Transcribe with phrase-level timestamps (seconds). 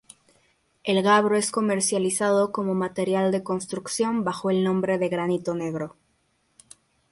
[0.83, 5.95] El gabro es comercializado como material de construcción bajo el nombre de "granito negro".